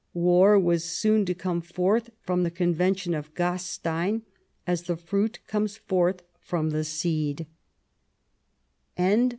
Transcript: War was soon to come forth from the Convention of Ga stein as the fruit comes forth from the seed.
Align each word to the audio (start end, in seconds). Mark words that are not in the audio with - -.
War 0.15 0.57
was 0.57 0.83
soon 0.83 1.25
to 1.25 1.35
come 1.35 1.61
forth 1.61 2.09
from 2.23 2.41
the 2.41 2.49
Convention 2.49 3.13
of 3.13 3.35
Ga 3.35 3.57
stein 3.57 4.23
as 4.65 4.81
the 4.87 4.97
fruit 4.97 5.37
comes 5.45 5.77
forth 5.77 6.23
from 6.39 6.71
the 6.71 6.83
seed. 6.83 7.45